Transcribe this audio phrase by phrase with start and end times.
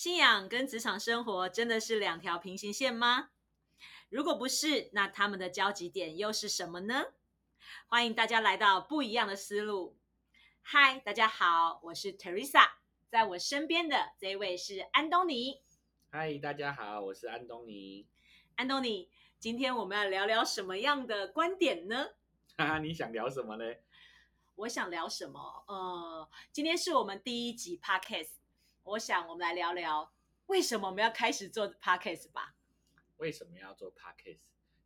[0.00, 3.30] 信仰跟职场生活真的是两条平行线吗？
[4.08, 7.06] 如果不是，那他们的交集点又是什么呢？
[7.88, 9.98] 欢迎大家来到不一样的思路。
[10.62, 12.64] 嗨，大家好，我是 Teresa，
[13.08, 15.64] 在我身边的这位是安东尼。
[16.12, 18.06] 嗨，大家好，我是安东尼。
[18.54, 19.10] 安东尼，
[19.40, 22.10] 今天我们要聊聊什么样的观点呢？
[22.56, 23.64] 哈哈，你想聊什么呢？
[24.54, 25.64] 我想聊什么？
[25.66, 28.34] 呃，今天是我们第一集 Podcast，
[28.88, 30.12] 我想我们来聊聊
[30.46, 32.54] 为什么我们要开始做 Podcast 吧。
[33.18, 34.38] 为什么要做 podcast？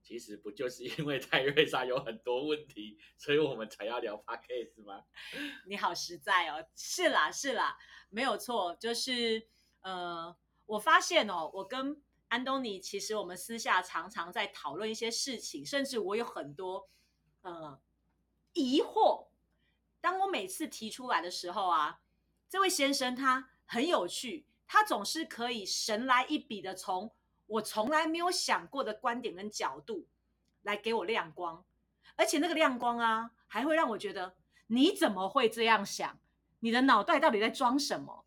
[0.03, 5.05] 其实不就是 因为泰瑞莎有很多问题，所以我们才要聊 podcast 吗？
[5.67, 7.79] 你好实在哦，是啦是啦，
[8.11, 9.47] 没有错，就是
[9.83, 16.89] 呃，我发现哦，我跟安东尼其实我们私下常常在讨论一些事情，甚至我有很多
[17.43, 17.81] 呃
[18.55, 19.29] 疑惑。
[20.01, 22.01] 当我每次提出来的时候啊，
[22.49, 27.11] 这位先生他很有趣，他总是可以神来一笔的从
[27.47, 30.07] 我从来没有想过的观点跟角度
[30.63, 31.65] 来给我亮光，
[32.17, 34.37] 而且那个亮光啊，还会让我觉得
[34.69, 36.19] 你怎么会这样想？
[36.61, 38.25] 你的脑袋到底在装什么？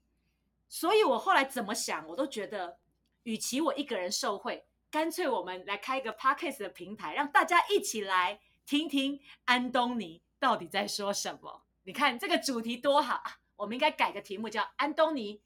[0.68, 2.78] 所以我后来怎么想，我都觉得，
[3.24, 11.64] 与其我一个人受贿，干脆我们来开一个 podcast 的平台，让大家一起来听听安东尼到底在说什么。
[11.84, 13.24] 你看这个主题多好！
[13.56, 15.42] 我们应该改个题目，叫安东尼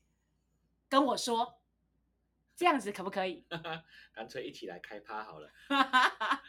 [0.88, 1.60] 跟我说，
[2.56, 3.46] 这样子可不可以？
[4.14, 5.52] 干脆一起来开趴好了。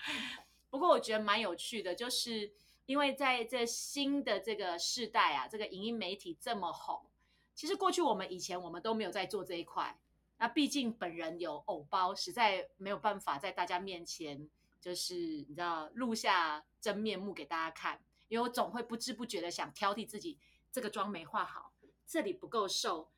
[0.70, 2.52] 不过我觉得蛮有趣的，就是
[2.86, 7.06] 因为在这新的这个世代啊，这个影音媒体这么红，
[7.55, 9.98] 其实过去我们以前我们都没有在做这一块。
[10.39, 14.48] 那毕竟本人有偶包，实在没有办法在大家面前，
[14.80, 18.00] 就是你知道录下真面目给大家看。
[18.28, 20.39] 因为我总会不知不觉的想挑剔自己，
[20.72, 21.72] 这个妆没化好，
[22.06, 23.10] 这里不够瘦，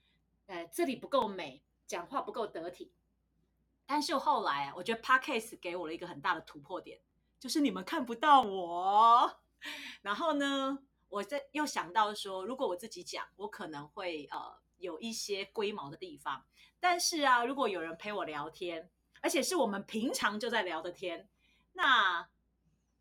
[0.46, 2.92] 呃，这里不够美，讲话不够得体。
[3.84, 7.00] 但是后来啊，我觉得 Podcast 给我了一个很大的突破点，
[7.38, 9.40] 就是你们看不到我。
[10.00, 10.78] 然后呢，
[11.08, 16.46] 我在又想到说，如果我自己讲，我可能会呃有一些龟毛的地方。
[16.80, 18.90] 但是啊，如果有人陪我聊天，
[19.20, 21.28] 而且是我们平常就在聊的天，
[21.74, 22.28] 那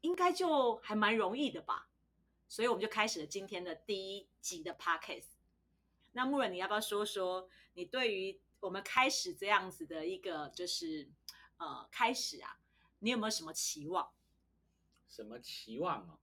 [0.01, 1.87] 应该就还蛮容易的吧。
[2.51, 5.29] 所以我们就开始了今天的第一集的 podcast。
[6.11, 11.09] 那木人，你要不要说说你对于我们开始这样子的一个就是
[11.55, 12.59] 呃开始啊，
[12.99, 14.11] 你有没有什么期望？
[15.07, 16.19] 什么期望哦？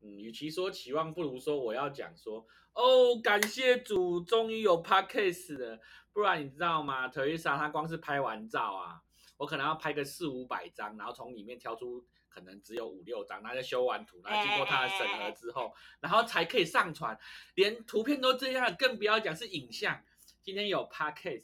[0.00, 5.80] 嗯，与其说期望，不如说我要讲说哦，感谢主，终于有 podcast 了。
[6.12, 9.04] 不然你知道吗？Teresa 她光是拍完照啊，
[9.40, 12.06] 我可能要拍个四五百张，然后从里面挑出。
[12.32, 17.18] 可能只有五六张，然后修完图，然后经过他的审核之后，然后才可以上传。
[17.56, 20.00] 连图片都这样，更不要讲是影像。
[20.40, 21.42] 今天有 podcast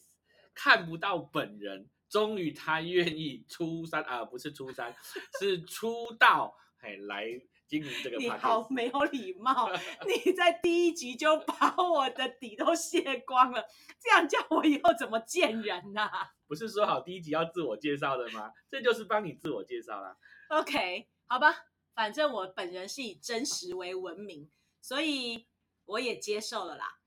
[0.54, 4.94] 看不到本人，终于他愿意出山啊，不是出山，
[5.40, 7.26] 是出道，嘿，来
[7.66, 8.16] 经营这个。
[8.16, 9.70] 你好没有礼貌，
[10.06, 13.64] 你在第一集就把我的底都卸光了，
[14.00, 16.10] 这样叫我以后怎么见人呐？
[16.46, 18.52] 不是说好第一集要自我介绍的吗？
[18.70, 20.16] 这就是帮你自我介绍啦。
[20.48, 21.54] OK，好吧，
[21.94, 24.50] 反正我本人是以真实为闻名，
[24.80, 25.46] 所以
[25.86, 26.98] 我也接受了啦。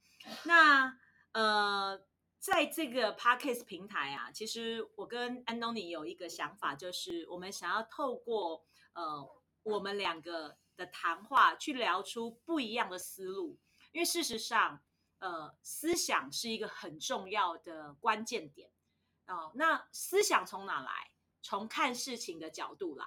[0.43, 0.97] 那
[1.31, 2.01] 呃，
[2.37, 9.25] 在这个 Parkes 平台啊，其实我跟安东尼有一个想法，就是我们想要透过呃
[9.63, 13.57] 我们两个的谈话，去聊出不一样的思路。
[13.91, 14.81] 因为事实上，
[15.19, 18.71] 呃，思想是一个很重要的关键点
[19.27, 19.51] 哦。
[19.55, 21.11] 那思想从哪来？
[21.41, 23.05] 从看事情的角度来。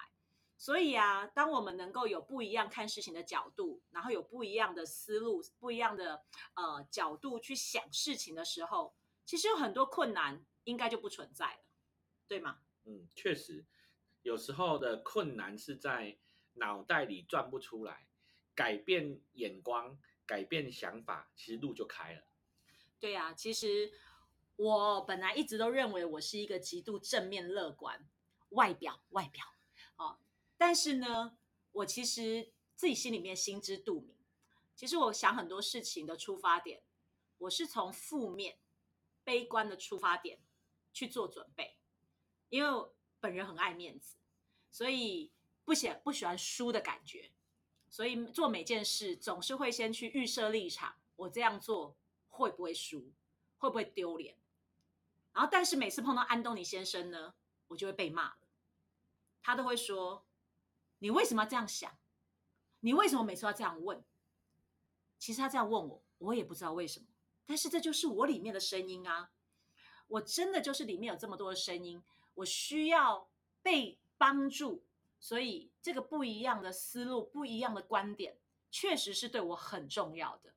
[0.56, 6.24] 所以啊，当我们能够有不一样看事情的角度，然后有不一样的思路、不一样的
[6.54, 11.64] 呃角度去想事情的时候，其实有很多困难应该就不存在了，
[12.28, 12.60] 对吗？
[12.84, 13.64] 嗯，确实，
[14.22, 16.16] 有时候的困难是在
[16.54, 18.06] 脑袋里转不出来，
[18.54, 22.22] 改变眼光、改变想法，其实路就开了。
[23.00, 23.92] 对呀，其实
[24.56, 28.08] 我本来一直都认为我是一个极度正面乐观，
[28.50, 29.44] 外表外表。
[30.56, 31.36] 但是呢，
[31.72, 34.16] 我其实自己心里面心知肚明。
[34.76, 36.84] 其实我想很多事情的出发点，
[37.38, 38.58] 我是从负面、
[39.24, 40.38] 悲观的出发点
[40.92, 41.76] 去做准备。
[42.48, 42.88] 因为
[43.18, 44.16] 本人很爱面子，
[44.70, 45.32] 所以
[45.64, 47.32] 不喜不喜欢输的感觉，
[47.88, 51.96] 所以做每件事总是会先去预设立场，我这样做
[52.28, 53.12] 会不会输，
[53.58, 54.36] 会不会丢脸？
[55.32, 57.34] 然后，但是每次碰到安东尼先生呢，
[57.68, 58.36] 我就会被骂了。
[59.40, 60.26] 他都会说。
[60.98, 61.98] 你为什么要这样想？
[62.78, 64.04] 你为什么每次要这样问？
[65.18, 67.06] 其实他这样问我，我也不知道为什么。
[67.44, 69.32] 但是这就是我里面的声音啊！
[70.06, 72.00] 我真的就是里面有这么多的声音，
[72.34, 73.28] 我需要
[73.62, 74.84] 被帮助，
[75.22, 78.36] 所以这个不一样的思路、不一样的观点，
[78.72, 80.52] 确实是对我很重要的。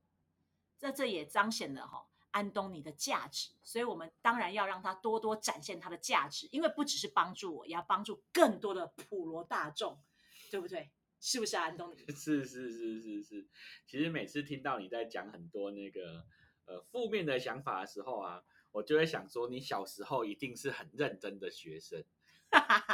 [0.79, 10.01] 这这也彰显了哈安东尼的价值，所以我们当然要让他多多展现他的价值，因为不只是帮助我，也要帮助更多的普罗大众，
[10.50, 10.89] 对不对？
[11.19, 11.97] 是不是啊安东尼？
[12.12, 13.47] 是是是是是，
[13.85, 16.25] 其实每次听到你在讲很多那个
[16.65, 22.06] 呃负面的想法的时候啊，我就会想说，你小时候一定是很认真的学生，你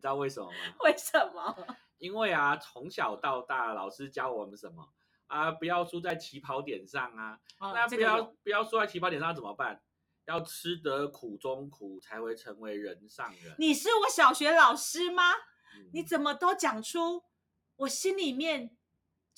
[0.00, 0.56] 知道为什么吗？
[0.80, 1.76] 为什么？
[1.98, 4.88] 因为啊，从小到大，老师教我们什么
[5.28, 5.50] 啊？
[5.50, 7.38] 不要输在起跑点上啊。
[7.58, 9.82] 哦那不要这个不要输在起跑点上怎么办？
[10.26, 13.54] 要吃得苦中苦，才会成为人上人。
[13.58, 15.32] 你是我小学老师吗？
[15.76, 17.22] 嗯你怎么都讲出
[17.76, 18.76] 我心里面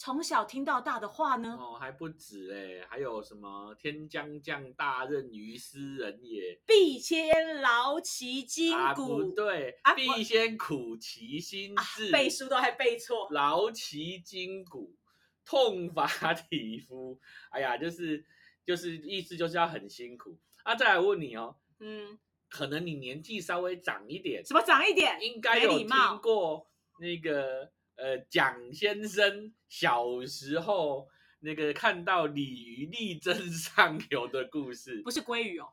[0.04, 1.56] 从小听到大的话呢？
[1.60, 6.60] 哦还不止哎，还有什么天将降大任于斯人也。
[6.66, 13.28] 必先劳其筋啊，不骨，对，啊必先苦其心啊志，背书都还背错。
[13.30, 14.96] 劳其筋骨，
[15.44, 17.20] 痛乏体肤。
[17.52, 18.24] 哎呀，就是
[18.66, 20.36] 就是意思就是要很辛苦。
[20.64, 22.18] 啊，再来问你哦，嗯，
[22.48, 25.16] 可能你年纪稍微长一点，什么长一点？
[25.20, 25.88] 没应该有听
[26.20, 26.68] 过
[26.98, 27.70] 那个
[28.02, 31.08] 呃蒋先生小时候
[31.40, 35.00] 那个看到鲤鱼力争上游的故事。
[35.02, 35.72] 不是鲑鱼哦。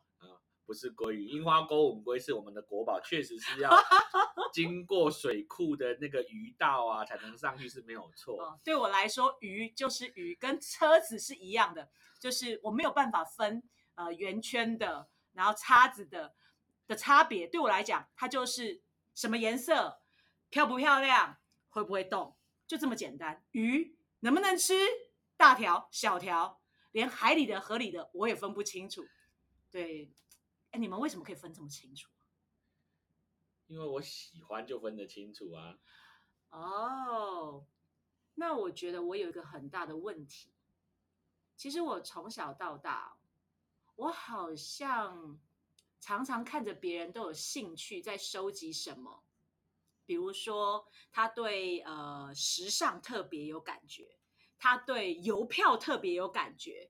[0.66, 3.72] 不是鲑鱼，樱花沟吻龟是我们的国宝，确实是要
[4.54, 8.40] 经过水库的那个鱼道啊才能上去是没有错。
[8.40, 11.90] 哦，对我来说，鱼就是鱼，跟车子是一样的，
[12.20, 13.64] 就是我没有办法分
[13.96, 16.36] 呃圆圈的，然后叉子的
[16.86, 17.48] 的差别。
[17.48, 18.84] 对我来讲，它就是
[19.16, 20.00] 什么颜色、
[20.52, 21.39] 漂不漂亮、
[21.70, 22.36] 会不会动，
[22.68, 23.44] 就这么简单。
[23.52, 24.74] 鱼能不能吃，
[25.38, 26.62] 大条、小条，
[26.92, 29.06] 连海里的、河里的我也分不清楚。
[29.72, 30.12] 对，
[30.72, 32.10] 哎，你们为什么可以分这么清楚？
[33.68, 35.78] 因为我喜欢就分得清楚啊。
[36.50, 37.68] 哦，
[38.34, 40.52] 那我觉得我有一个很大的问题。
[41.56, 43.18] 其实我从小到大，
[43.96, 45.40] 我好像
[46.00, 49.24] 常常看着别人都有兴趣在收集什么，
[50.10, 54.18] 比如说他对呃时尚特别有感觉，
[54.58, 56.90] 他对邮票特别有感觉，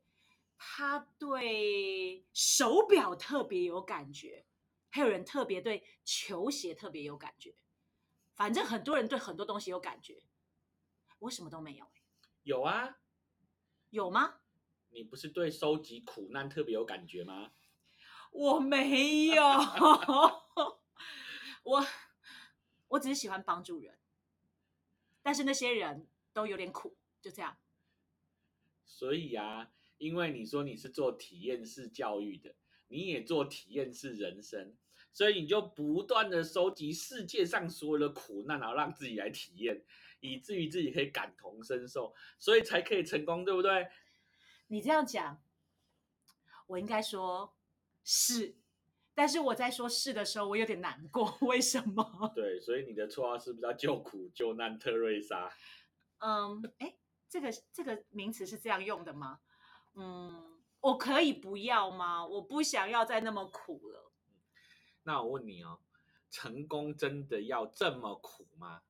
[0.57, 4.45] 他对手表特别有感觉，
[4.89, 7.57] 还有人特别对球鞋特别有感觉。
[8.36, 10.24] 反正很多人对很多东西有感觉，
[11.19, 11.92] 我什么都没有、欸，
[12.44, 13.00] 有啊，
[13.89, 14.39] 有吗？
[14.92, 17.51] 你不是对收集苦难特别有感觉吗？
[18.31, 19.44] 我没有
[21.63, 21.86] 我
[22.90, 23.98] 我只是喜欢帮助人，
[25.22, 27.58] 但是那些人都有点苦，就这样。
[28.86, 32.56] 所以啊，因为你说你是做体验式教育的，
[32.88, 34.76] 你也做体验式人生，
[35.14, 39.84] 所以你就不断的收集世界上所有的苦难，然后让自己来体验，
[40.20, 43.88] 以至于自己可以感同身受，所以才可以成功，对不对？
[44.68, 45.42] 你这样讲，
[46.68, 47.56] 我应该说
[48.04, 48.59] 是，
[49.19, 52.31] 但是我在说是的时候，我有点难过， 为什么？
[52.33, 55.51] 对，所以你的绰号是不是叫救苦救难特瑞莎？
[56.19, 56.95] 嗯，哎，
[57.27, 59.42] 这个这个名词是这样用的吗？
[59.95, 62.25] 嗯，我可以不要吗？
[62.25, 64.14] 我不想要再那么苦了。
[65.04, 65.81] 那我问你哦，
[66.31, 68.83] 成功真的要这么苦吗？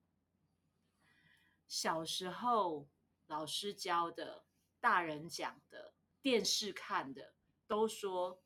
[1.68, 2.88] 小时候
[3.26, 4.44] 老师教的、
[4.80, 7.34] 大人讲的、电视看的，
[7.66, 8.40] 都说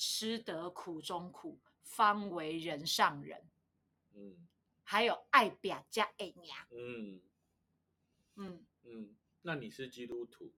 [0.00, 3.46] 吃得苦中苦，方为人上人。
[4.14, 4.48] 嗯
[4.82, 7.20] 还有爱表加爱娘，嗯
[8.36, 10.54] 嗯，嗯，那你是基督徒，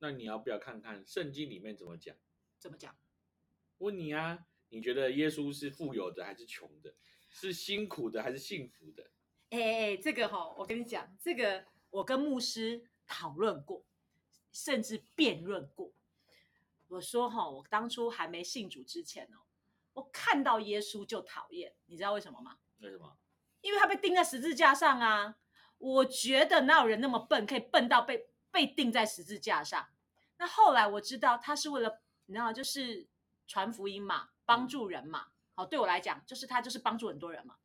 [0.00, 2.16] 那你要不要看看圣经里面怎么讲？
[2.58, 2.94] 怎么讲？
[3.78, 6.92] 问你啊，你觉得耶稣是富有的还是穷的？
[7.30, 9.10] 是辛苦的还是幸福的？
[9.50, 13.86] 哎哎哎，这个哈、我跟你讲，这个我跟牧师讨论过，
[14.50, 15.94] 甚至辩论过。
[16.92, 19.40] 我说哈、我当初还没信主之前哦，
[19.94, 22.58] 我看到耶稣就讨厌，你知道为什么吗？
[22.80, 23.16] 为什么？
[23.62, 25.36] 因为他被钉在十字架上啊。
[25.78, 29.88] 我觉得哪有人那么笨，可以笨到被被钉在十字架上？
[30.36, 33.08] 那后来我知道他是为了，你知道，就是
[33.48, 35.28] 传福音嘛，帮助人嘛。
[35.54, 37.56] 好，对我来讲，就是他就是帮助很多人嘛，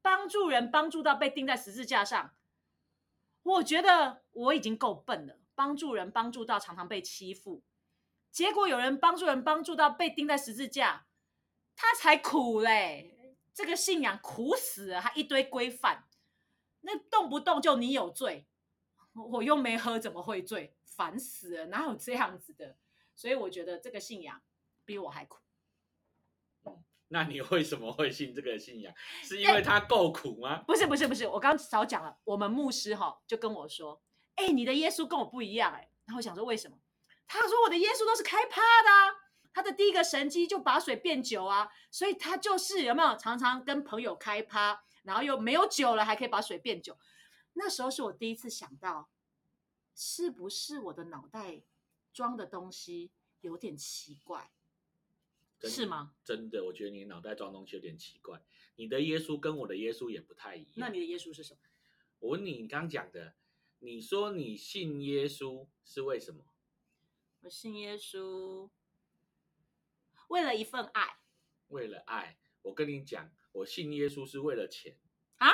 [0.00, 2.34] 帮助人帮助到被钉在十字架上。
[3.42, 7.62] 我觉得我已经够笨了，帮助人帮助到常常被欺负，
[8.36, 11.06] 结果有人帮助人帮助到被钉在十字架，
[11.74, 13.34] 他才苦嘞。
[13.54, 16.04] 这个信仰苦死了，还一堆规范，
[16.82, 18.46] 那动不动就你有罪，
[19.14, 20.76] 我又没喝，怎么会醉？
[20.84, 22.76] 烦死了，哪有这样子的？
[23.14, 24.42] 所以我觉得这个信仰
[24.84, 25.38] 比我还苦。
[27.08, 28.92] 那你为什么会信这个信仰？
[29.24, 30.62] 是因为他够苦吗？
[30.66, 34.02] 不是不是不是，我刚刚早讲了，我们牧师哈就跟我说，
[34.34, 35.88] 哎，你的耶稣跟我不一样哎。
[36.04, 36.76] 然后我想说为什么？
[37.26, 39.14] 他说我的耶稣都是开趴的啊，
[39.52, 46.98] 他的第一个神机就把水变酒啊，所以他就是有没有常常跟朋友开趴，然后又没有酒了还可以把水变酒。
[47.54, 49.10] 那时候是我第一次想到，
[49.94, 51.62] 是不是我的脑袋
[52.12, 54.50] 装的东西有点奇怪？
[55.62, 56.12] 是吗？
[56.22, 58.42] 真的，我觉得你脑袋装东西有点奇怪。
[58.76, 60.74] 你的耶稣跟我的耶稣也不太一样。
[60.76, 61.60] 那你的耶稣是什么？
[62.18, 63.34] 我问你，你刚讲的，
[63.78, 66.44] 你说你信耶稣是为什么？
[67.46, 68.68] 我信耶稣，
[70.26, 71.16] 为了一份爱。
[71.68, 74.96] 为了爱，我跟你讲，我信耶稣是为了钱
[75.38, 75.48] 啊！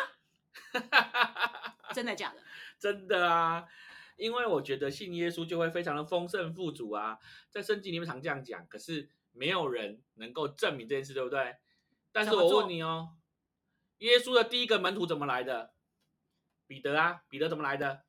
[1.93, 2.43] 真的假的？
[2.81, 3.69] 真的啊！
[4.17, 7.19] 因为我觉得信耶稣就会非常的丰盛富足啊，
[7.51, 8.67] 在圣经里面常这样讲。
[8.67, 9.11] 可是。
[9.35, 11.57] 没有人能够证明这件事，对不对？
[12.13, 13.17] 但是我问你哦，
[13.97, 15.73] 耶稣的第一个门徒怎么来的？
[16.67, 18.05] 彼得啊，彼得怎么来的？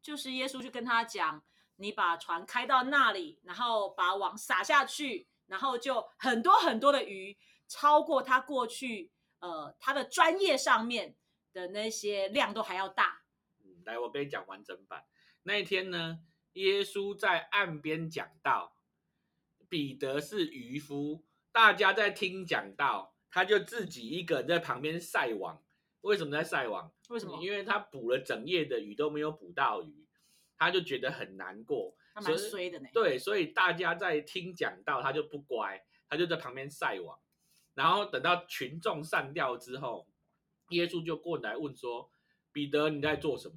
[0.00, 1.42] 就是耶稣去跟他讲，
[1.78, 11.16] 你把船开到那里，然后把网撒下去，然后就很多很多的鱼，超过他过去呃他的专业上面
[11.52, 13.22] 的那些量都还要大。
[13.64, 15.04] 嗯，来，我跟你讲完整版。
[15.44, 16.20] 那一天呢，
[16.52, 18.74] 耶稣在岸边讲道。
[19.70, 25.62] 彼得是渔夫，大家在听讲道，他就自己一个人在旁边晒网。
[26.00, 26.90] 为什么在晒网？
[27.10, 27.38] 为什么？
[27.42, 30.07] 因为他捕了整夜的鱼都没有捕到鱼，
[30.58, 31.96] 他就觉得很难过。
[32.14, 32.88] 他蛮衰的呢。
[32.92, 37.18] 对，所以大家在听讲到，他就不乖，他就在旁边晒网。
[37.74, 40.08] 然后等到群众散掉之后，
[40.70, 42.10] 耶稣就过来问说
[42.52, 43.56] ：“彼得，你在做什么？”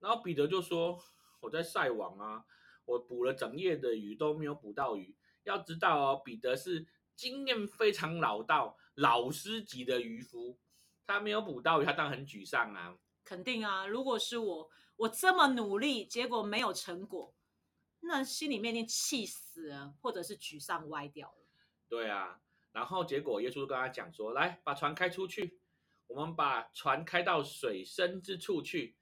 [0.00, 0.98] 然后彼得就说
[1.40, 2.44] ：“我在晒网啊。”
[2.86, 5.14] 我捕了整夜的鱼都没有捕到鱼。
[5.44, 10.58] 要知道哦，彼得是经验非常老道、老师级的渔夫，
[11.06, 12.96] 他没有捕到鱼，他当然很沮丧啊。
[13.24, 17.34] 肯定啊，如果是我，我这么努力，结果没有成果，
[18.00, 21.46] 那心里面一定气死了，或者是沮丧歪掉了。
[21.88, 22.40] 对啊，
[22.72, 25.58] 然后结果耶稣跟他讲说：“来，把船开出去，
[26.06, 28.96] 我们把船开到水深之处去。”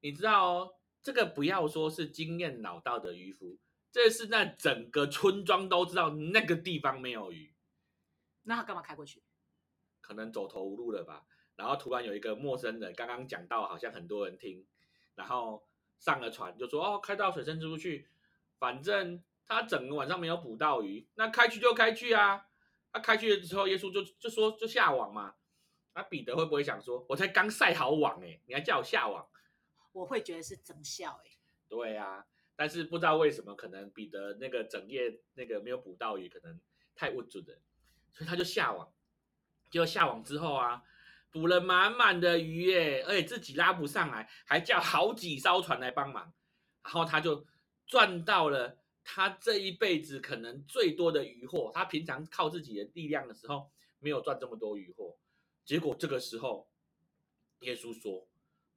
[0.00, 0.76] 你知道哦。
[1.02, 3.58] 这个不要说是经验老道的渔夫，
[3.90, 7.54] 这是那整个村庄都知道那个地方没有鱼，
[8.42, 9.22] 那他干嘛开过去？
[10.02, 11.24] 可能走投无路了吧。
[11.56, 14.66] 然后突然有一个陌生人，刚刚讲到好像很多人听，
[15.14, 15.66] 然后
[15.98, 18.08] 上了船就说：“哦，开到水深之处去，
[18.58, 22.46] 反正他整个晚上没有捕到鱼，那开去就开去啊。”
[22.92, 25.34] 他开去了之后，耶稣就就说就下网嘛。
[25.94, 29.28] 那彼得会不会想说：“我才刚晒好网哎，你还叫我下网？”
[29.92, 31.30] 我会觉得是整笑哎，
[31.68, 32.24] 对啊，
[32.54, 36.60] 但是不知道为什么，可能彼得那个整夜那个没有捕到鱼，可能
[36.94, 37.58] 太无助了，
[38.12, 38.92] 所以他就下网。
[39.68, 40.82] 结果下网之后啊，
[41.30, 46.32] 捕了满满的鱼耶，而且自己拉不上来，还叫好几艘船来帮忙，
[46.82, 47.46] 然后他就
[47.86, 51.70] 赚到了他这一辈子可能最多的鱼货。
[51.74, 55.16] 他平常靠自己的力量的时候，没有赚这么多鱼货。
[55.64, 56.70] 结果这个时候，
[57.60, 58.26] 耶稣说。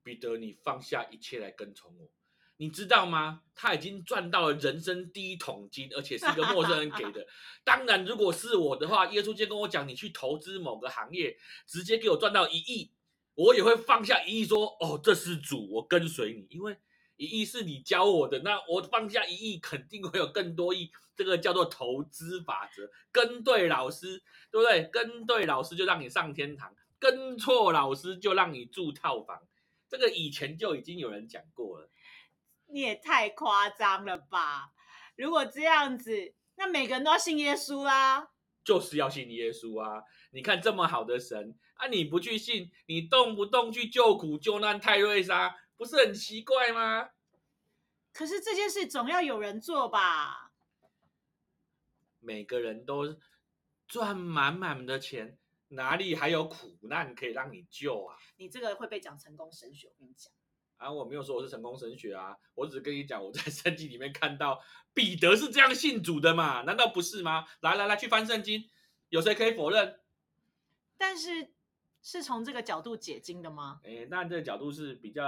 [0.06, 2.12] 彼得，你放下一切来跟从我，
[2.58, 3.42] 你知道吗？
[3.56, 7.26] 他已经赚到了人生第一桶金，而且是一个陌生人给的。
[7.64, 12.92] 当然，如果是我的话，耶稣就跟我讲，你去投资某个行业，直接给我赚到一亿，
[13.36, 16.78] 我也会放下一亿，说哦，这是主，我跟随你，因为
[17.18, 20.92] 一亿是你教我的，那我放下一亿，肯定会有更多亿。
[21.16, 24.90] 这个叫做投资法则，跟对老师，对不对？
[24.92, 29.40] 跟对老师就让你上天堂，跟错老师就让你住套房。
[29.88, 31.88] 这个以前就已经有人讲过了，
[32.74, 34.74] 你也太夸张了吧！
[35.16, 38.32] 如果这样子，那每个人都要信耶稣啦，
[38.64, 40.04] 就是要信耶稣啊！
[40.32, 47.12] 你看这么好的神啊，你不去信，你动不动去救苦救难泰瑞莎，不是很奇怪吗？
[48.12, 50.52] 可是这件事总要有人做吧？
[52.20, 53.20] 每个人都
[53.88, 55.38] 赚满满的钱。
[55.70, 58.18] 哪里还有苦难可以让你救啊？
[58.38, 60.34] 你这个会被讲成功神学，我跟你讲
[60.84, 64.62] 啊，我没有说我是成功神学啊，我只是跟你讲我在圣经里面看到
[64.94, 67.46] 彼得是这样信主的嘛，难道不是吗？
[67.62, 68.70] 来来来，去翻圣经，
[69.08, 69.98] 有谁可以否认？
[70.98, 71.54] 但是
[72.02, 73.80] 是从这个角度解经的吗？
[73.86, 75.24] 哎，那这个角度是比较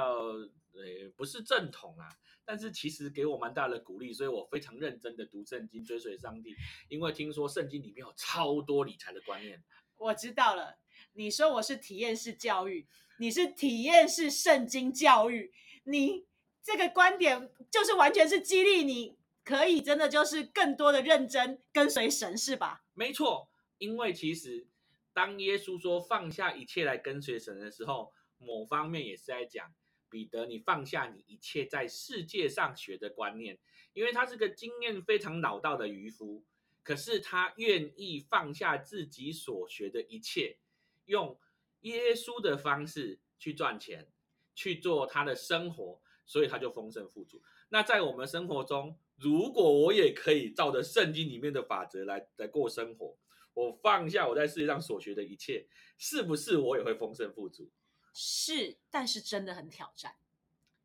[0.74, 2.09] 呃不是正统啊，
[2.43, 6.53] 但是其实给我蛮大的鼓励，所以我非常认真的读圣经，追随上帝，
[6.89, 9.63] 因为听说圣经里面有超多理财的观念。
[9.97, 10.77] 我知道了，
[11.17, 12.86] 你说我是体验式教育，
[13.19, 15.53] 你是体验式圣经教育，
[15.86, 16.25] 你
[16.62, 22.84] 这个观点就是完全是激励你，可以真的就是更多的认真跟随神，是吧？
[22.93, 24.67] 没错，因为其实
[25.13, 29.74] 当耶稣说放下一切来跟随神的时候，某方面也是在讲
[30.10, 33.57] 彼得，你放下你一切在世界上学的观念，
[33.93, 36.43] 因为他是个经验非常老道的渔夫，
[36.84, 40.57] 可是他愿意放下自己所学的一切，
[41.05, 41.39] 用
[41.81, 44.12] 耶稣的方式去赚钱，
[44.53, 47.41] 去做他的生活，所以他就丰盛富足。
[47.69, 53.17] 那在我们生活中，如果我也可以照着圣经里面的法则来来过生活，
[53.53, 57.71] 我放下我在世界上所学的一切，是不是我也会丰盛富足？
[58.13, 60.15] 是，但是真的很挑战，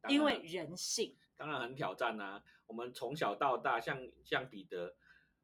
[0.09, 1.17] 因为人性。
[1.37, 4.95] 当然很挑战呐、我们从小到大，像像彼得，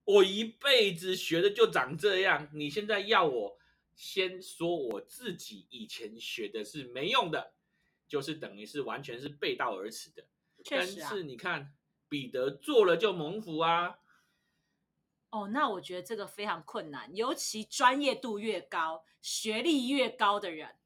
[0.04, 3.59] 我一辈子学的就长这样，你现在要我
[3.97, 7.55] 先说我自己以前学的是没用的，
[8.07, 10.25] 就是等于是完全是背道而驰的。
[10.71, 11.75] 但确实啊，是你看，
[12.09, 13.99] 彼得做了就蒙福啊。
[15.31, 20.76] 哦，那我觉得这个非常困难，尤其专业度越高、学历越高的人，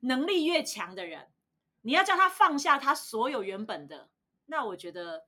[0.00, 1.32] 能力越强的人，
[1.80, 4.10] 你要叫他放下他所有原本的，
[4.46, 5.26] 那我觉得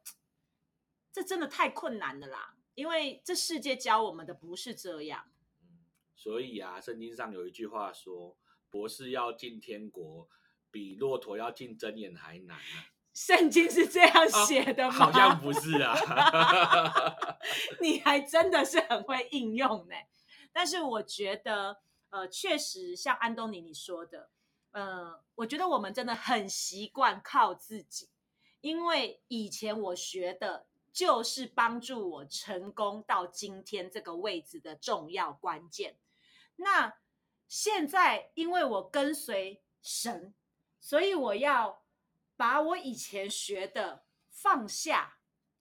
[1.10, 2.56] 这真的太困难了啦。
[2.74, 5.30] 因为这世界教我们的不是这样，
[6.22, 8.36] 所以啊，圣经上有一句话说
[8.70, 10.28] ：“博士要进天国，
[10.70, 12.94] 比骆驼要进针眼还难啊。
[13.12, 14.92] 圣经是这样写的吗？
[14.92, 15.96] 好像不是啊。
[17.82, 19.96] 你还真的是很会应用呢。
[20.52, 24.30] 但是我觉得，呃，确实像安东尼你说的，
[24.70, 28.08] 呃，我觉得我们真的很习惯靠自己，
[28.60, 35.96] 因为以前我学的就是帮助我成功到今天这个位置的重要关键。
[36.62, 36.94] 那
[37.46, 40.34] 现在因为我跟随神，
[40.80, 41.84] 所以我要
[42.36, 45.18] 把我以前学的放下，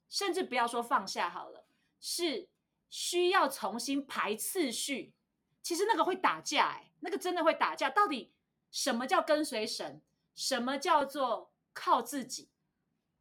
[0.08, 1.66] 甚至不要说放下好了，
[2.00, 2.50] 是
[2.90, 5.14] 需要重新排次序。
[5.62, 7.90] 其实那个会打架、哎，那个真的会打架。
[7.90, 8.34] 到底
[8.72, 10.02] 什么叫跟随神？
[10.34, 12.50] 什么叫做靠自己？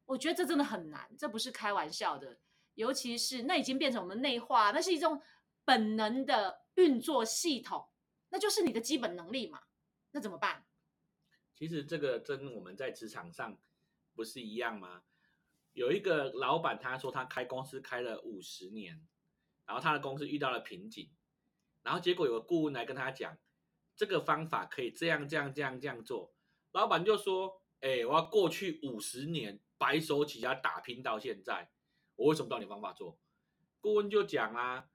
[0.06, 2.38] 我觉得这真的很难，这不是开玩笑的。
[2.74, 5.20] 尤其是那已经变成我们内化，那是一种
[5.64, 7.88] 本能的运作系统，
[8.30, 9.62] 那就是你的基本能力嘛。
[10.12, 10.66] 那怎么办？
[11.54, 13.58] 其实这个跟我们在职场上
[14.14, 15.02] 不是一样吗？
[15.72, 19.06] 有一个老板他说他开公司开了五十年，
[19.66, 21.10] 然后他的公司遇到了瓶颈，
[21.82, 23.38] 然后结果有个顾问来跟他讲，
[23.94, 26.34] 这个方法可以这样这样这样这样做。
[26.72, 31.70] 老板就说：“哎、我要过去五十年白手起家打拼到现在，
[32.16, 33.18] 我为什么不照你方法做？”
[33.80, 34.89] 顾问就讲啊，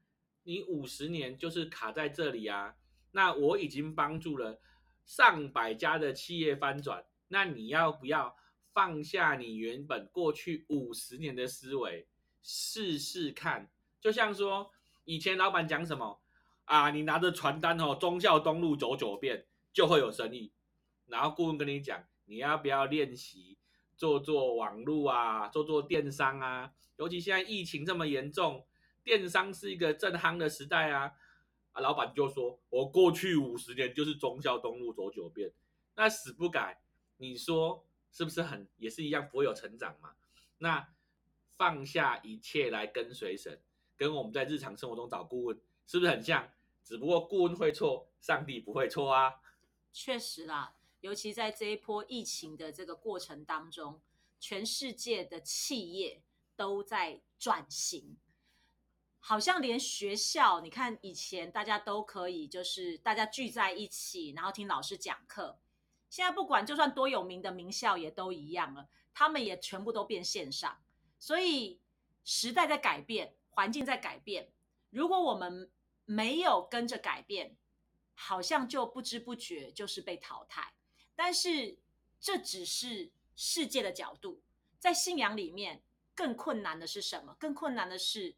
[0.45, 2.75] 你五十年就是卡在这里啊，
[3.11, 4.59] 那我已经帮助了
[5.03, 8.35] 上百家的企业翻转，那你要不要
[8.71, 12.07] 放下你原本过去五十年的思维，
[12.43, 13.69] 试试看？
[13.99, 14.71] 就像说
[15.03, 16.21] 以前老板讲什么
[16.65, 20.53] 啊，你拿着传单哦，忠孝东路走九遍就会有生意，
[21.07, 23.57] 然后顾问跟你讲，你要不要练习
[23.97, 26.71] 做做网络啊，做做电商啊？
[26.97, 28.65] 尤其现在疫情这么严重，
[29.05, 31.13] 电商是一个正夯的时代啊。
[31.71, 35.53] 啊，老板就说：“我过去五十年就是忠孝东路走九遍，
[35.95, 36.81] 那死不改，
[37.17, 40.15] 你说是不是很也是一样不会有成长嘛？
[40.57, 40.87] 那
[41.57, 43.61] 放下一切来跟随神，
[43.97, 46.49] 跟我们在日常生活中找顾问是不是很像？
[46.81, 49.41] 只不过顾问会错，上帝不会错啊。
[49.91, 53.99] 确实啦，尤其在这一波疫情的这个过程当中，
[54.39, 56.21] 全世界的企业
[56.55, 58.15] 都在转型，
[59.27, 65.57] 好像连学校，你看以前大家都可以，就是大家聚在一起，然后听老师讲课。
[66.11, 70.79] 现在不管就算多有名的名校也都一样了，他们也全部都变线上。
[71.17, 71.81] 所以
[72.23, 74.51] 时代在改变，环境在改变。
[74.91, 75.71] 如果我们
[76.05, 77.57] 没有跟着改变，
[78.13, 80.75] 好像就不知不觉就是被淘汰。
[81.15, 81.79] 但是
[82.19, 84.43] 这只是世界的角度，
[84.77, 85.81] 在信仰里面
[86.13, 87.35] 更困难的是什么？
[87.39, 88.35] 更困难的是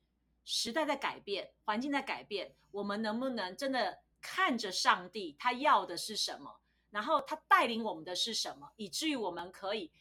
[0.49, 6.62] 时代在改变，环境在改变，我们能不能真的看着上帝，他要的是什么？
[6.89, 9.91] 然后他带领我们的是什么，以至于我们可以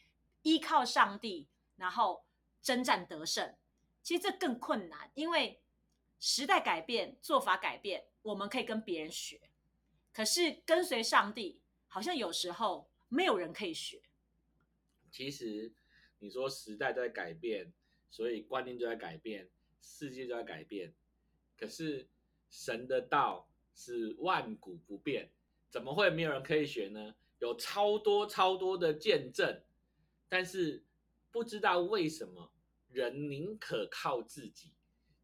[0.43, 2.23] 依靠上帝，然后
[2.61, 3.57] 征战得胜。
[4.01, 5.61] 其实这更困难，因为
[6.17, 9.49] 时代改变，做法改变，我们可以跟别人学。
[10.13, 14.01] 可是跟随上帝，好像有时候没有人可以学。
[15.11, 15.73] 其实
[16.19, 17.73] 你说时代在改变，
[18.09, 19.49] 所以观念就在改变，
[19.81, 20.93] 世界就在改变。
[21.57, 22.07] 可是
[22.49, 25.31] 神的道是万古不变，
[25.69, 27.15] 怎么会没有人可以学呢？
[27.39, 29.61] 有超多超多的见证，
[30.27, 30.83] 但是
[31.31, 32.51] 不知道为什么
[32.89, 34.71] 人宁可靠自己，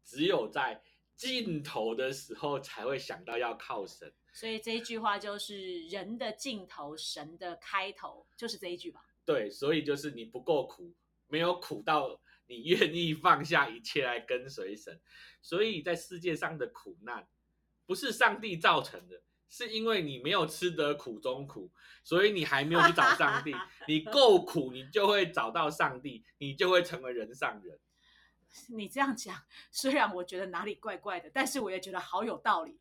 [0.04, 0.82] 只有在
[1.16, 4.12] 尽头的时候才会想到要靠神。
[4.32, 9.04] 所以这一句话就是人的尽头，神的开头，就是这一句吧。
[9.24, 10.92] 对，所以就是你不够苦，
[11.28, 15.00] 没有苦到你愿意放下一切来跟随神。
[15.42, 17.28] 所以在世界上的苦难，
[17.86, 21.70] 不是上帝造成的，是因为你没有吃得苦中苦，
[22.02, 23.54] 所以你还没有去找上帝。
[23.86, 27.78] 你够苦，你就会找到上帝，你就会成为人上人。
[28.68, 32.80] 你这样讲，虽然我觉得哪里怪怪的，但是我也觉得好有道理。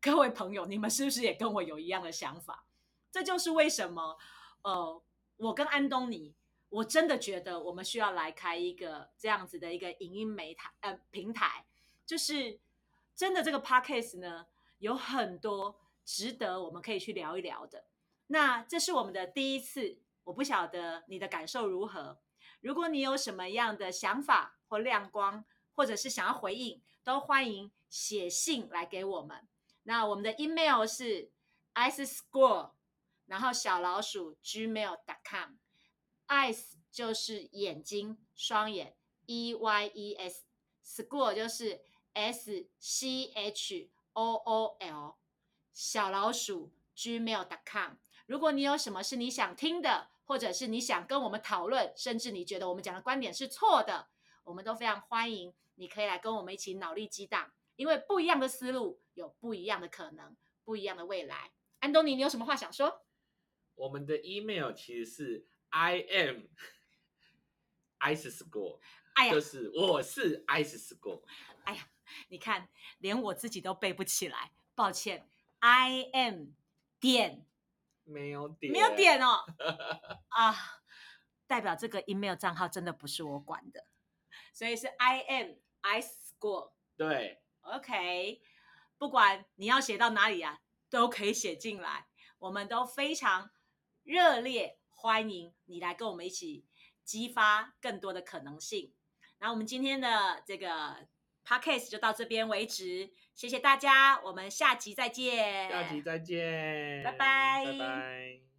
[0.00, 2.66] 各位朋友，你们是不是也跟我有一样的想法？
[3.10, 4.18] 这就是为什么，
[4.62, 5.02] 呃，
[5.38, 6.34] 我跟安东尼，
[6.68, 11.64] 我真的觉得我们需要来开一个这样子的一个影音媒台呃平台，
[12.04, 12.60] 就是
[13.14, 14.46] 真的这个 podcast 呢，
[14.78, 17.84] 有很多值得我们可以去聊一聊的。
[18.28, 22.18] 那这是我们的第一次，我不晓得你的感受如何。
[22.60, 29.46] 如果你有什么样的想法或亮光，或者是想要回应，都欢迎写信来给我们。
[29.84, 31.30] 那我们的 email 是
[31.74, 32.72] ice school，
[33.26, 35.52] 然后小老鼠 gmail.com
[36.26, 41.80] gmail.com，ice 就是眼睛双眼 e y e s，school 就是
[42.12, 45.16] s c h o o l，
[45.72, 47.94] 小老鼠 gmail.com。
[48.26, 54.08] 如果你有什么是你想听的，或者是你想跟我们讨论，甚至你觉得我们讲的观点是错的，
[54.44, 55.54] 我们都非常欢迎。
[55.78, 60.34] 你可以来跟我们一起脑力激荡，因为不一样的思路有不一样的可能，
[60.64, 61.52] 不一样的未来。
[61.80, 63.02] 安东尼，你有什么话想说？
[63.74, 66.48] 我们的 email 其实是 i am
[68.00, 68.80] ice school，
[69.14, 71.22] 哎呀，就是我是 ice school。
[71.64, 71.88] 哎呀，
[72.28, 75.28] 你看，连我自己都背不起来，抱歉。
[75.60, 76.48] I am
[77.00, 77.46] 点。
[78.04, 79.44] 没有点，没有点哦，
[80.28, 80.54] 啊，
[81.48, 83.88] 代表这个 email 账号真的不是我管的，
[84.52, 86.74] 所以是 I am ice school。
[86.96, 88.40] 对，OK，
[88.96, 92.06] 不管你要写到哪里啊，都可以写进来，
[92.38, 93.50] 我们都非常
[94.04, 96.64] 热烈欢迎你来跟我们一起
[97.04, 98.92] 激发更多的可能性。
[99.38, 101.06] 那我们今天的这个
[101.46, 103.12] podcast 就到这边为止。
[103.32, 105.70] 谢谢大家，我们下集再见。
[105.70, 108.46] 下集再见，拜拜，拜拜。